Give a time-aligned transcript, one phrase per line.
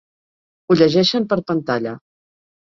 [0.71, 1.93] Ho llegeixen per pantalla.